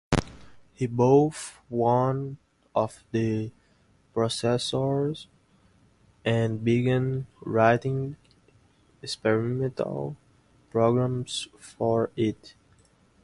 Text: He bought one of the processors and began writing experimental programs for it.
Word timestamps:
He 0.73 0.87
bought 0.87 1.35
one 1.69 2.39
of 2.75 3.03
the 3.11 3.51
processors 4.15 5.27
and 6.25 6.63
began 6.63 7.27
writing 7.41 8.15
experimental 9.03 10.17
programs 10.71 11.47
for 11.59 12.09
it. 12.15 12.55